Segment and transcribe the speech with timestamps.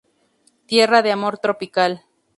[0.65, 2.03] Tierra de amor tropical.